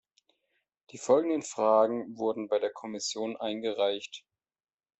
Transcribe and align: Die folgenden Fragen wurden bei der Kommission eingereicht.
Die 0.89 0.97
folgenden 0.97 1.43
Fragen 1.43 2.17
wurden 2.17 2.47
bei 2.47 2.57
der 2.57 2.71
Kommission 2.73 3.37
eingereicht. 3.37 4.25